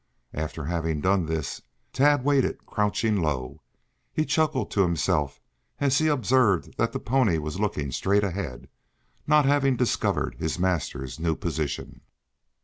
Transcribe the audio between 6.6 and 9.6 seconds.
that the pony was looking straight ahead, not